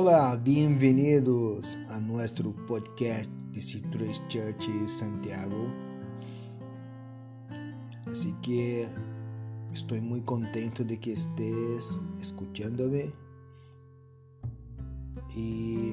Olá, 0.00 0.36
bem-vindos 0.36 1.76
a 1.88 1.98
nosso 1.98 2.52
podcast 2.68 3.28
de 3.50 3.60
Citrus 3.60 4.22
Church 4.28 4.88
Santiago. 4.88 5.72
Assim 8.08 8.32
que 8.40 8.86
estou 9.72 10.00
muito 10.00 10.24
contente 10.24 10.84
de 10.84 10.96
que 10.96 11.10
estés 11.10 12.00
escutando-me 12.20 13.12
e 15.36 15.92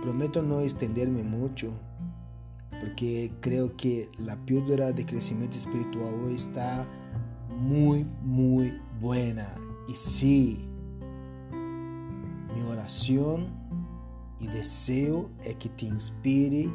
prometo 0.00 0.40
não 0.40 0.64
estender-me 0.64 1.22
muito 1.22 1.70
porque 2.80 3.30
creio 3.42 3.68
que 3.68 4.08
a 4.30 4.36
píldora 4.46 4.94
de 4.94 5.04
crescimento 5.04 5.54
espiritual 5.54 6.08
hoje 6.24 6.36
está 6.36 6.86
muito, 7.50 8.10
muito 8.24 8.82
buena. 8.98 9.46
E 9.90 9.94
sim, 9.94 10.71
minha 12.82 13.20
oração 13.22 13.46
e 14.40 14.48
desejo 14.48 15.30
é 15.44 15.52
que 15.52 15.68
te 15.68 15.86
inspire 15.86 16.68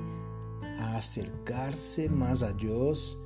a 0.79 0.97
acercar-se 0.97 2.07
mais 2.07 2.43
a 2.43 2.51
Deus 2.51 3.17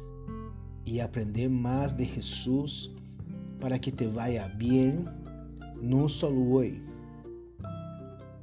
e 0.86 1.00
aprender 1.00 1.48
mais 1.48 1.92
de 1.92 2.06
Jesus 2.06 2.90
para 3.60 3.78
que 3.78 3.92
te 3.92 4.08
vaya 4.08 4.48
bem, 4.58 5.06
não 5.80 6.10
só 6.10 6.28
hoje, 6.28 6.82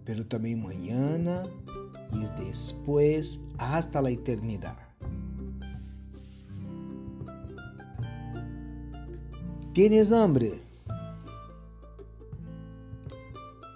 pero 0.04 0.24
também 0.24 0.54
amanhã 0.54 1.18
e 2.12 2.30
depois 2.40 3.44
hasta 3.58 3.98
a 3.98 4.12
eternidade. 4.12 4.86
¿Tienes 9.72 10.12
hambre? 10.12 10.67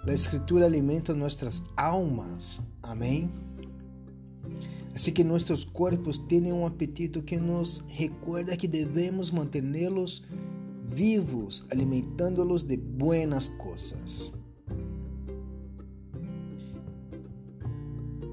La 0.05 0.13
escritura 0.13 0.65
alimenta 0.65 1.13
nuestras 1.13 1.63
almas. 1.77 2.61
Amém? 2.81 3.31
Assim 4.93 5.13
que 5.13 5.23
nossos 5.23 5.63
corpos 5.63 6.19
têm 6.19 6.51
um 6.51 6.65
apetite 6.65 7.21
que 7.21 7.37
nos 7.37 7.85
recuerda 7.87 8.57
que 8.57 8.67
devemos 8.67 9.31
mantê-los 9.31 10.23
vivos, 10.83 11.65
alimentando-los 11.71 12.63
de 12.63 12.75
buenas. 12.75 13.49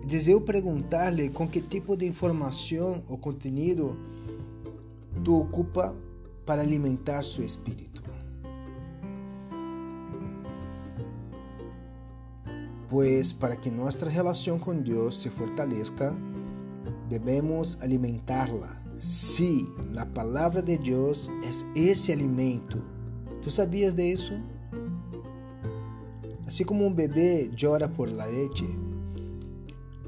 Desejo 0.07 0.41
perguntar-lhe 0.41 1.31
com 1.31 1.47
que 1.47 1.61
tipo 1.61 1.97
de 1.97 2.05
informação 2.05 3.05
ou 3.09 3.17
conteúdo 3.17 3.97
tu 5.25 5.37
ocupa 5.37 5.95
para 6.45 6.63
alimentar 6.63 7.23
seu 7.23 7.45
espírito. 7.45 7.90
Pois 12.91 13.33
para 13.33 13.55
que 13.55 13.71
nossa 13.71 14.09
relação 14.11 14.59
com 14.59 14.77
Deus 14.77 15.23
se 15.23 15.31
fortaleça, 15.31 16.13
devemos 17.09 17.81
alimentá-la. 17.81 18.83
Sim, 18.99 19.65
sí, 19.65 19.97
a 19.97 20.05
palavra 20.05 20.61
de 20.61 20.77
Deus 20.77 21.31
é 21.45 21.79
esse 21.79 22.11
alimento. 22.11 22.83
Tu 23.43 23.51
sabias 23.51 23.95
disso? 23.95 24.35
Assim 26.45 26.65
como 26.65 26.85
um 26.85 26.93
bebê 26.93 27.49
chora 27.59 27.89
por 27.89 28.11
la 28.11 28.27
leite, 28.27 28.69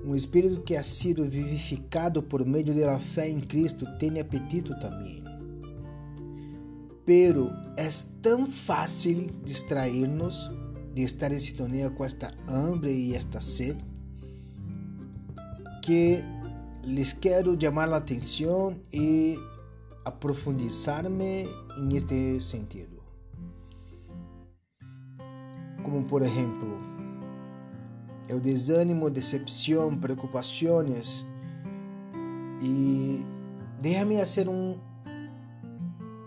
um 0.05 0.17
espírito 0.17 0.61
que 0.62 0.74
ha 0.74 0.83
sido 0.83 1.24
vivificado 1.24 2.20
por 2.20 2.44
meio 2.44 2.74
da 2.74 2.98
fé 2.98 3.28
em 3.28 3.39
Cristo 3.39 3.86
tem 4.00 4.19
apetite 4.19 4.77
também. 4.80 5.22
Pero 7.06 7.48
é 7.77 7.89
tão 8.20 8.44
fácil 8.44 9.30
distrair-nos 9.44 10.50
de 10.94 11.02
estar 11.02 11.32
em 11.32 11.38
sintonia 11.38 11.90
com 11.90 12.04
esta 12.04 12.33
hambre 12.48 12.92
e 12.92 13.14
esta 13.14 13.40
sede 13.40 13.84
que 15.83 16.20
les 16.84 17.12
quero 17.12 17.58
chamar 17.61 17.92
a 17.92 17.96
atenção 17.96 18.74
e 18.92 19.36
aprofundizar-me 20.05 21.48
em 21.78 21.96
este 21.96 22.40
sentido. 22.40 23.02
Como 25.83 26.05
por 26.05 26.22
exemplo, 26.22 26.78
o 28.30 28.38
desânimo, 28.40 29.11
decepção, 29.11 29.96
preocupações 29.96 31.24
e 32.61 33.20
déjame 33.80 34.18
fazer 34.18 34.48
um 34.48 34.78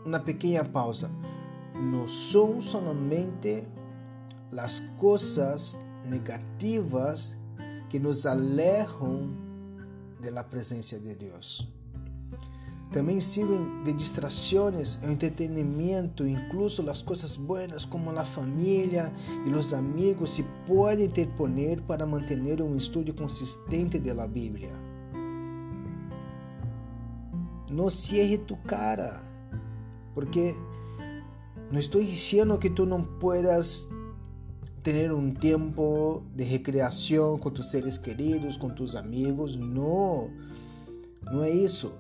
uma 0.06 0.20
pequena 0.20 0.64
pausa. 0.64 1.10
Não 1.74 2.08
são 2.08 2.62
somente 2.62 3.68
as 4.58 4.80
coisas 4.98 5.80
negativas 6.06 7.36
que 7.90 8.00
nos 8.00 8.26
alejam 8.26 9.36
da 10.20 10.44
presença 10.44 11.00
de 11.00 11.16
Deus. 11.16 11.68
Também 12.92 13.20
servem 13.20 13.84
de 13.84 13.94
distrações 13.94 15.04
entretenimento, 15.04 16.26
incluso 16.26 16.88
as 16.90 17.02
coisas 17.02 17.36
boas 17.36 17.84
como 17.84 18.10
a 18.12 18.24
família 18.24 19.12
e 19.46 19.50
os 19.50 19.74
amigos 19.74 20.32
se 20.32 20.44
podem 20.66 21.06
interponer 21.06 21.82
para 21.82 22.06
manter 22.06 22.40
um 22.62 22.76
estudo 22.76 23.14
consistente 23.14 24.00
da 24.00 24.28
Bíblia. 24.28 24.74
Não 27.70 27.90
cierre 27.90 28.38
tu 28.38 28.56
cara 28.58 29.22
porque 30.14 30.56
não 31.72 31.80
estou 31.80 32.02
dizendo 32.02 32.58
que 32.58 32.70
tu 32.70 32.86
não 32.86 33.04
puedas 33.04 33.90
ter 34.86 35.12
um 35.12 35.32
tempo 35.32 36.22
de 36.36 36.44
recreação 36.44 37.40
com 37.40 37.50
tus 37.50 37.72
seres 37.72 37.98
queridos, 37.98 38.56
com 38.56 38.70
tus 38.70 38.96
amigos. 38.96 39.56
Não, 39.56 40.30
não 41.24 41.44
é 41.44 41.50
isso. 41.50 41.92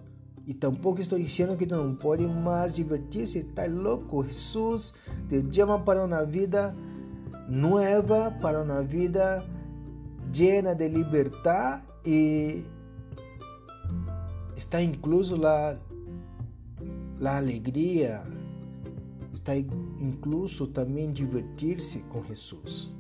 E 0.46 0.54
tampouco 0.54 1.02
estou 1.02 1.18
dizendo 1.18 1.58
que 1.58 1.66
não 1.66 1.96
pode 1.96 2.28
mais 2.28 2.76
divertir-se. 2.76 3.40
Está 3.40 3.66
louco? 3.66 4.24
Jesus 4.24 4.94
te 5.28 5.44
chama 5.52 5.80
para 5.80 6.06
uma 6.06 6.24
vida 6.24 6.76
nova, 7.50 8.30
para 8.40 8.62
uma 8.62 8.84
vida 8.84 9.44
llena 10.32 10.76
de 10.76 10.88
liberdade 10.88 11.88
e 12.06 12.64
está 14.56 14.80
incluso 14.80 15.36
lá 15.36 15.76
a 17.24 17.38
alegria 17.38 18.24
está 19.36 19.56
incluso 19.56 20.66
também 20.66 21.12
divertir-se 21.12 22.00
com 22.04 22.24
Jesus. 22.24 22.92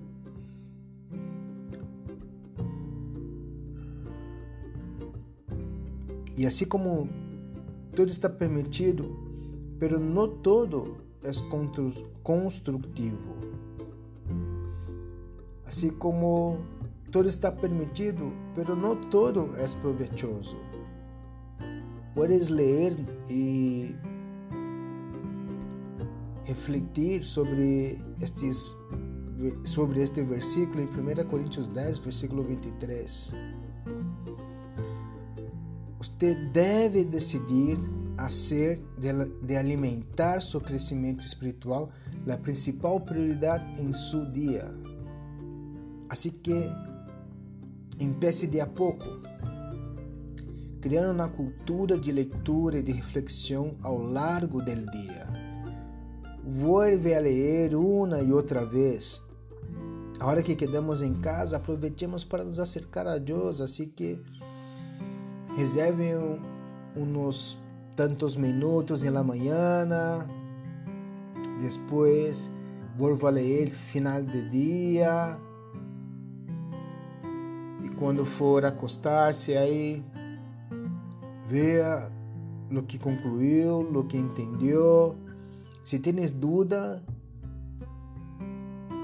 E 6.38 6.46
assim 6.46 6.66
como 6.66 7.09
tudo 7.96 8.12
está 8.12 8.29
permitido, 8.29 9.18
pero 9.79 9.97
não 9.97 10.28
todo 10.28 10.97
é 11.23 11.31
construtivo. 12.22 13.35
Assim 15.66 15.90
como 15.90 16.59
todo 17.12 17.29
está 17.29 17.50
permitido, 17.52 18.34
pero 18.53 18.75
não 18.75 18.96
todo 19.09 19.56
é 19.56 19.66
provechoso. 19.79 20.57
Puedes 22.13 22.50
ler 22.50 22.94
e 23.29 23.96
refletir 26.45 27.23
sobre, 27.23 27.97
estes, 28.22 28.75
sobre 29.63 30.01
este 30.01 30.23
versículo 30.23 30.81
em 30.81 30.85
1 30.85 31.28
Coríntios 31.28 31.67
10, 31.67 31.97
versículo 32.00 32.44
23. 32.44 33.33
Você 35.97 36.35
deve 36.53 37.03
decidir 37.03 37.78
a 38.17 38.29
ser 38.29 38.79
de, 38.97 39.11
de 39.46 39.55
alimentar 39.58 40.41
seu 40.41 40.61
crescimento 40.61 41.25
espiritual 41.25 41.90
a 42.31 42.37
principal 42.37 42.99
prioridade 42.99 43.81
em 43.81 43.91
seu 43.91 44.25
dia. 44.31 44.73
Assim 46.09 46.31
que 46.31 46.70
empece 47.99 48.47
de 48.47 48.59
a 48.61 48.67
pouco 48.67 49.05
criando 50.85 51.16
uma 51.16 51.28
cultura 51.28 51.97
de 51.97 52.11
leitura 52.11 52.78
e 52.78 52.84
de 52.84 52.91
reflexão 52.91 53.75
ao 53.81 53.97
largo 53.97 54.61
do 54.61 54.75
dia. 54.91 55.34
Vuelve 56.46 57.16
a 57.16 57.20
ler 57.20 57.74
uma 57.74 58.22
e 58.22 58.32
outra 58.32 58.64
vez. 58.64 59.22
A 60.20 60.28
hora 60.28 60.44
que 60.44 60.56
quedamos 60.56 61.02
em 61.02 61.14
casa, 61.14 61.58
aproveitemos 61.58 62.24
para 62.24 62.44
nos 62.44 62.59
acercar 62.59 63.08
a 63.08 63.18
Deus, 63.18 63.59
assim 63.59 63.90
que 63.90 64.22
reservem 65.58 66.14
uns 66.96 67.58
tantos 67.96 68.38
minutos 68.38 69.03
na 69.03 69.24
manhã, 69.24 69.88
depois 71.59 72.52
vuelvo 72.96 73.28
a 73.28 73.32
ler 73.32 73.70
final 73.70 74.22
de 74.24 74.50
dia, 74.50 75.38
e 77.84 77.90
quando 77.90 78.26
for 78.26 78.64
acostar-se 78.66 79.58
aí 79.58 80.03
vea 81.47 82.09
lo 82.70 82.84
que 82.84 82.97
concluiu, 82.97 83.82
lo 83.82 84.06
que 84.06 84.18
entendeu. 84.18 85.24
Se 85.85 85.99
tens 85.99 86.32
dúvida, 86.32 87.03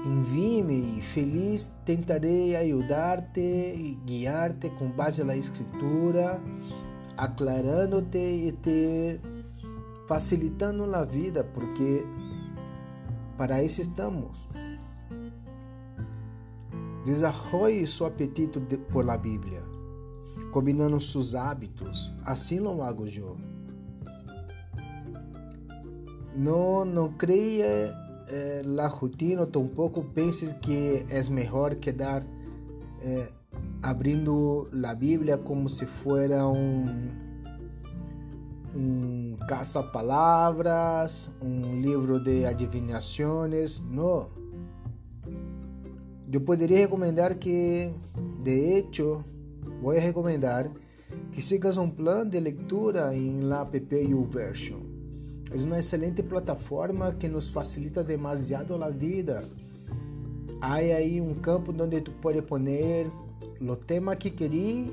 envie-me 0.04 0.98
e 0.98 1.00
feliz 1.00 1.70
tentarei 1.84 2.56
ajudar-te 2.56 3.40
e 3.40 3.96
guiar-te 4.04 4.68
com 4.70 4.90
base 4.90 5.22
na 5.22 5.36
Escritura, 5.36 6.42
aclarando-te 7.16 8.18
e 8.18 8.50
te 8.50 9.20
facilitando 10.08 10.92
a 10.92 11.04
vida, 11.04 11.44
porque 11.44 12.04
para 13.38 13.62
isso 13.62 13.80
estamos. 13.80 14.48
Desarrolle 17.04 17.86
seu 17.86 18.06
apetite 18.06 18.58
por 18.90 19.04
la 19.04 19.16
Bíblia, 19.16 19.62
combinando 20.50 21.00
seus 21.00 21.36
hábitos. 21.36 22.10
Assim 22.24 22.58
lo 22.58 22.82
hago 22.82 23.06
eu. 23.06 23.36
Não, 26.34 26.84
não 26.84 27.10
creia 27.10 27.94
eh, 28.28 28.62
la 28.64 28.86
rotina, 28.86 29.46
tampouco 29.46 30.02
penses 30.02 30.52
que 30.52 31.04
é 31.10 31.22
melhor 31.30 31.74
quedar 31.74 32.24
eh, 33.02 33.28
abrindo 33.82 34.66
a 34.84 34.94
Bíblia 34.94 35.36
como 35.36 35.68
se 35.68 35.84
fosse 35.84 36.32
um, 36.34 37.10
um 38.74 39.36
caça-palavras, 39.46 41.28
um 41.42 41.78
livro 41.78 42.18
de 42.18 42.46
adivinhações. 42.46 43.80
Não. 43.80 44.26
Eu 46.32 46.40
poderia 46.40 46.78
recomendar 46.78 47.34
que, 47.34 47.92
de 48.42 48.78
hecho, 48.78 49.22
vou 49.82 49.92
recomendar 49.92 50.70
que 51.30 51.42
sigas 51.42 51.76
um 51.76 51.90
plano 51.90 52.30
de 52.30 52.40
leitura 52.40 53.14
em 53.14 53.42
la 53.42 53.60
app 53.60 53.94
YouVersion 53.94 54.91
é 55.54 55.64
uma 55.66 55.78
excelente 55.78 56.22
plataforma 56.22 57.12
que 57.12 57.28
nos 57.28 57.48
facilita 57.48 58.02
demasiado 58.02 58.74
a 58.82 58.88
vida. 58.88 59.46
Há 60.62 60.74
aí 60.76 61.20
um 61.20 61.34
campo 61.34 61.74
onde 61.78 62.00
tu 62.00 62.10
pode 62.10 62.40
poner 62.40 63.06
o 63.60 63.76
tema 63.76 64.16
que 64.16 64.30
queria 64.30 64.90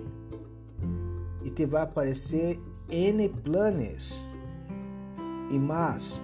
e 1.45 1.49
te 1.49 1.65
vai 1.65 1.83
aparecer 1.83 2.59
N 2.91 3.29
planos. 3.29 4.25
E 5.49 5.57
mais, 5.57 6.21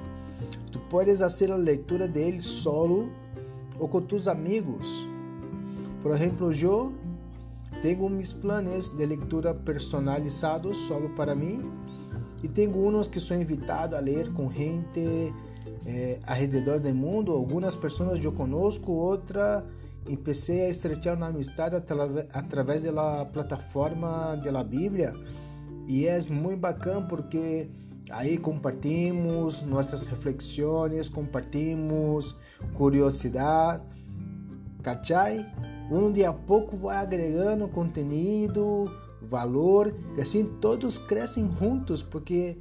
tu 0.69 0.79
podes 0.89 1.21
fazer 1.21 1.49
a 1.51 1.55
leitura 1.55 2.05
dele 2.05 2.41
solo 2.41 3.09
ou 3.79 3.87
com 3.87 4.01
tus 4.01 4.27
amigos. 4.27 5.07
Por 6.03 6.11
exemplo, 6.11 6.51
eu 6.51 6.93
tenho 7.81 8.09
meus 8.09 8.33
planos 8.33 8.89
de 8.89 9.05
leitura 9.05 9.53
personalizados 9.53 10.77
solo 10.77 11.09
para 11.11 11.33
mim 11.33 11.63
e 12.45 12.47
tenho 12.47 12.77
uns 12.77 13.07
que 13.07 13.19
sou 13.19 13.35
invitado 13.35 13.95
a 13.95 13.99
ler 13.99 14.31
com 14.31 14.51
gente 14.51 15.33
eh, 15.83 16.19
alrededor 16.27 16.79
do 16.79 16.93
mundo. 16.93 17.31
Algumas 17.31 17.75
pessoas 17.75 18.23
eu 18.23 18.31
conosco, 18.31 18.91
outra 18.91 19.65
empecé 20.07 20.67
a 20.67 20.69
estrechar 20.69 21.17
uma 21.17 21.25
amistade 21.25 21.75
através 21.75 22.83
da 22.83 23.25
plataforma 23.25 24.35
da 24.35 24.63
Bíblia 24.63 25.15
e 25.87 26.05
é 26.05 26.19
muito 26.29 26.59
bacana 26.59 27.07
porque 27.07 27.67
aí 28.11 28.37
compartimos 28.37 29.63
nossas 29.63 30.05
reflexões, 30.05 31.09
compartimos 31.09 32.35
curiosidade, 32.75 33.81
cachai? 34.83 35.43
Um 35.89 36.11
dia 36.11 36.29
a 36.29 36.33
pouco 36.33 36.77
vai 36.77 36.97
agregando 36.97 37.67
conteúdo, 37.67 38.91
valor, 39.25 39.93
e 40.17 40.21
assim 40.21 40.45
todos 40.61 40.97
crescem 40.97 41.51
juntos, 41.59 42.01
porque 42.01 42.57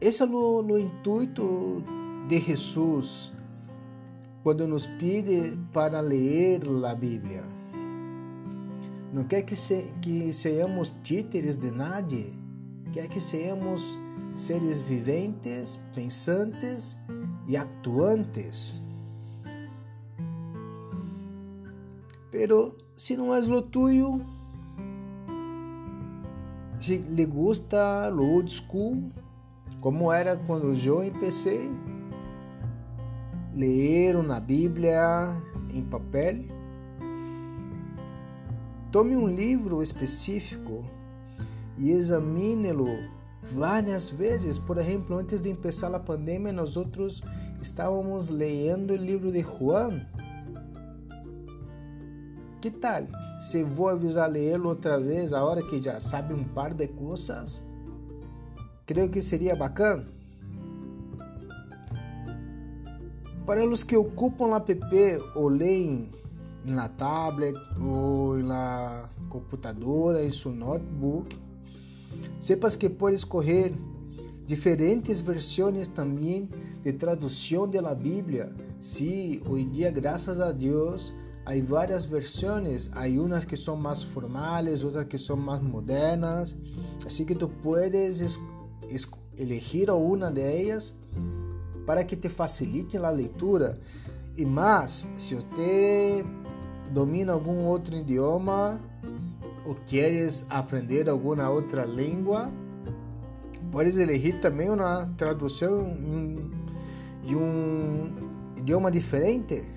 esse 0.00 0.22
é 0.22 0.26
o, 0.26 0.78
intuito 0.78 1.82
de 2.28 2.38
Jesus 2.38 3.32
quando 4.42 4.66
nos 4.68 4.86
pede 4.86 5.58
para 5.72 6.00
ler 6.00 6.60
a 6.86 6.94
Bíblia. 6.94 7.42
Não 9.12 9.24
quer 9.24 9.42
que, 9.42 9.56
se, 9.56 9.94
que 10.02 10.32
sejamos 10.32 10.94
títeres 11.02 11.56
de 11.56 11.70
nadie, 11.70 12.38
quer 12.92 13.08
que 13.08 13.20
sejamos 13.20 13.98
seres 14.34 14.80
viventes, 14.80 15.80
pensantes 15.94 16.98
e 17.46 17.56
actuantes. 17.56 18.82
Pero 22.30 22.76
se 22.96 23.16
não 23.16 23.32
é 23.32 23.40
lo 23.40 23.62
tuyo, 23.62 24.20
se 26.84 26.98
lhe 26.98 27.24
gusta 27.24 28.12
o 28.14 28.20
old 28.20 28.52
school, 28.52 29.10
como 29.80 30.12
era 30.12 30.36
quando 30.36 30.74
eu 30.84 31.02
empecé, 31.02 31.70
ler 33.54 34.22
na 34.22 34.38
Bíblia 34.38 35.34
em 35.72 35.82
papel. 35.82 36.44
Tome 38.92 39.16
um 39.16 39.26
livro 39.26 39.82
específico 39.82 40.84
e 41.78 41.90
examine-lo 41.90 42.98
várias 43.40 44.10
vezes. 44.10 44.58
Por 44.58 44.76
exemplo, 44.76 45.16
antes 45.16 45.40
de 45.40 45.54
começar 45.54 45.94
a 45.94 45.98
pandemia, 45.98 46.52
nós 46.52 46.76
outros 46.76 47.22
estávamos 47.62 48.28
lendo 48.28 48.92
o 48.92 48.96
livro 48.96 49.32
de 49.32 49.40
Juan. 49.40 50.06
Que 52.64 52.70
tal? 52.70 53.04
Se 53.38 53.62
vou 53.62 53.90
avisar 53.90 54.26
lê-lo 54.30 54.70
outra 54.70 54.98
vez, 54.98 55.34
a 55.34 55.44
hora 55.44 55.62
que 55.62 55.82
já 55.82 56.00
sabe 56.00 56.32
um 56.32 56.42
par 56.42 56.72
de 56.72 56.88
coisas, 56.88 57.62
creio 58.86 59.10
que 59.10 59.20
seria 59.20 59.54
bacana. 59.54 60.06
Para 63.44 63.68
os 63.68 63.84
que 63.84 63.94
ocupam 63.94 64.46
o 64.46 64.54
app 64.54 64.80
ou 65.34 65.48
leem 65.48 66.10
na 66.64 66.88
tablet 66.88 67.54
ou 67.78 68.38
na 68.38 69.10
computadora, 69.28 70.24
em 70.24 70.30
seu 70.30 70.50
notebook, 70.50 71.38
sepas 72.40 72.74
que 72.74 72.88
pode 72.88 73.16
escolher 73.16 73.74
diferentes 74.46 75.20
versões 75.20 75.86
também 75.86 76.48
de 76.82 76.94
tradução 76.94 77.68
da 77.68 77.94
Bíblia. 77.94 78.50
Sí, 78.80 79.42
hoje 79.46 79.64
dia, 79.66 79.90
graças 79.90 80.40
a 80.40 80.50
Deus, 80.50 81.12
Hay 81.46 81.60
varias 81.60 82.08
versiones, 82.08 82.90
hay 82.94 83.18
unas 83.18 83.44
que 83.44 83.56
son 83.56 83.82
más 83.82 84.06
formales, 84.06 84.82
otras 84.82 85.06
que 85.06 85.18
son 85.18 85.44
más 85.44 85.62
modernas. 85.62 86.56
Así 87.06 87.26
que 87.26 87.34
tú 87.34 87.50
puedes 87.50 88.38
elegir 89.36 89.90
una 89.90 90.30
de 90.30 90.62
ellas 90.62 90.94
para 91.86 92.06
que 92.06 92.16
te 92.16 92.30
facilite 92.30 92.98
la 92.98 93.12
lectura. 93.12 93.74
Y 94.36 94.46
más, 94.46 95.06
si 95.16 95.34
usted 95.34 96.24
domina 96.94 97.34
algún 97.34 97.66
otro 97.66 97.94
idioma 97.96 98.80
o 99.66 99.76
quieres 99.86 100.46
aprender 100.48 101.10
alguna 101.10 101.50
otra 101.50 101.84
lengua, 101.84 102.50
puedes 103.70 103.98
elegir 103.98 104.40
también 104.40 104.70
una 104.70 105.14
traducción 105.16 106.52
y 107.22 107.34
un 107.34 108.54
idioma 108.56 108.90
diferente 108.90 109.73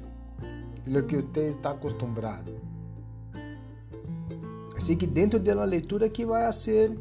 lo 0.87 1.03
que 1.03 1.15
você 1.15 1.49
está 1.49 1.71
acostumado. 1.71 2.59
Assim 4.75 4.95
que 4.95 5.07
dentro 5.07 5.39
da 5.39 5.63
leitura 5.63 6.07
que 6.07 6.25
vai 6.25 6.51
ser, 6.53 6.97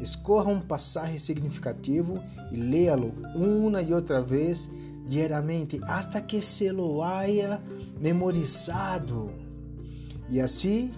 escorra 0.00 0.50
um 0.50 0.60
passagem 0.60 1.18
significativo 1.18 2.22
e 2.50 2.56
leia-lo 2.56 3.12
uma 3.34 3.80
e 3.80 3.94
outra 3.94 4.20
vez 4.20 4.68
diariamente, 5.06 5.80
até 5.84 6.20
que 6.20 6.42
se 6.42 6.70
lo 6.70 7.02
haya 7.02 7.62
memorizado. 8.00 9.30
E 10.28 10.40
assim, 10.40 10.90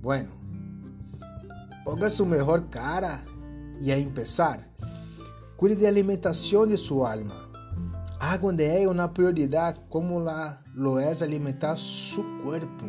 bueno, 0.00 0.30
ponga 1.84 2.08
sua 2.08 2.26
melhor 2.26 2.62
cara 2.62 3.20
e 3.80 3.92
a 3.92 4.02
começar. 4.02 4.60
Cuide 5.56 5.76
da 5.76 5.88
alimentação 5.88 6.66
de 6.66 6.78
sua 6.78 7.12
alma 7.12 7.49
Haga 8.22 8.52
de 8.52 8.78
ella 8.78 8.90
una 8.90 9.14
prioridad 9.14 9.76
como 9.88 10.20
la, 10.20 10.62
lo 10.74 11.00
es 11.00 11.22
alimentar 11.22 11.78
su 11.78 12.22
cuerpo. 12.44 12.84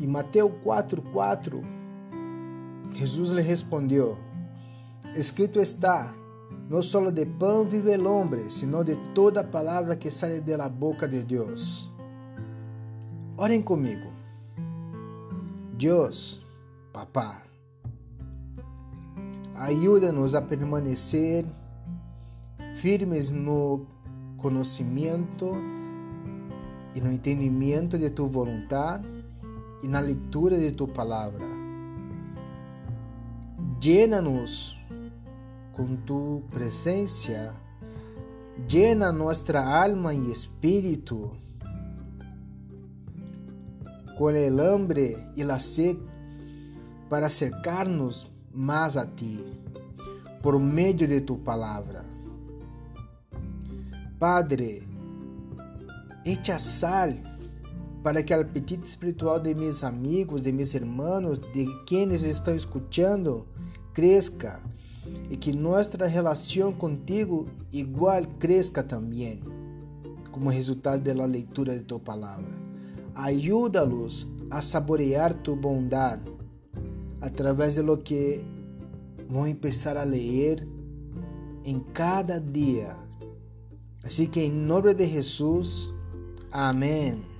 E 0.00 0.06
Mateus 0.08 0.50
4:4 0.64 1.62
Jesus 2.92 3.30
lhe 3.30 3.42
respondeu: 3.42 4.18
Escrito 5.16 5.60
está: 5.60 6.12
Não 6.68 6.82
só 6.82 7.08
de 7.10 7.24
pão 7.24 7.64
vive 7.64 7.92
el 7.92 8.04
hombre, 8.04 8.50
sino 8.50 8.82
de 8.82 8.96
toda 9.14 9.44
palavra 9.44 9.96
que 9.96 10.10
sai 10.10 10.40
de 10.40 10.56
la 10.56 10.68
boca 10.68 11.06
de 11.06 11.22
Deus. 11.22 11.88
Orem 13.36 13.62
comigo. 13.62 14.12
Deus, 15.76 16.44
Papá, 16.92 17.42
ajuda-nos 19.54 20.34
a 20.34 20.40
permanecer 20.40 21.44
firmes 22.74 23.30
no 23.30 23.86
conhecimento 24.36 25.56
e 26.94 27.00
no 27.00 27.10
entendimento 27.10 27.98
de 27.98 28.10
tu 28.10 28.26
vontade 28.26 29.06
e 29.82 29.88
na 29.88 30.00
leitura 30.00 30.58
de 30.58 30.72
tu 30.72 30.86
palavra. 30.86 31.46
Llena-nos 33.80 34.78
com 35.72 35.96
tu 35.96 36.42
presença 36.50 37.54
llena 38.68 39.12
nuestra 39.12 39.82
alma 39.82 40.14
y 40.14 40.30
espíritu 40.30 41.32
con 44.16 44.36
el 44.36 44.60
hambre 44.60 45.16
y 45.34 45.42
la 45.42 45.58
sed 45.58 45.96
para 47.08 47.26
acercarnos 47.26 48.32
más 48.52 48.96
a 48.96 49.10
ti 49.14 49.44
por 50.40 50.60
medio 50.60 51.08
de 51.08 51.20
tu 51.20 51.42
palabra. 51.42 52.13
Padre, 54.24 54.88
echa 56.24 56.58
sal 56.58 57.10
para 58.02 58.22
que 58.22 58.34
o 58.34 58.40
apetite 58.40 58.88
espiritual 58.88 59.38
de 59.38 59.54
meus 59.54 59.84
amigos, 59.84 60.40
de 60.40 60.50
meus 60.50 60.72
irmãos, 60.72 61.38
de 61.52 61.66
quienes 61.84 62.22
estão 62.22 62.56
escutando, 62.56 63.46
cresça 63.92 64.62
e 65.28 65.36
que 65.36 65.52
nossa 65.54 66.06
relação 66.06 66.72
contigo 66.72 67.50
igual 67.70 68.22
cresça 68.38 68.82
também, 68.82 69.42
como 70.32 70.48
resultado 70.48 71.02
da 71.02 71.26
leitura 71.26 71.76
de 71.76 71.84
tua 71.84 72.00
palavra. 72.00 72.48
Ajuda-los 73.14 74.26
a 74.50 74.62
saborear 74.62 75.34
tu 75.34 75.54
bondade 75.54 76.32
através 77.20 77.74
de 77.74 77.82
lo 77.82 77.98
que 77.98 78.42
vão 79.28 79.52
começar 79.52 79.98
a 79.98 80.04
ler 80.04 80.66
em 81.62 81.78
cada 81.92 82.40
dia. 82.40 83.03
Assim 84.04 84.26
que 84.26 84.40
em 84.40 84.50
nome 84.50 84.92
de 84.92 85.06
Jesus, 85.06 85.90
amém. 86.52 87.33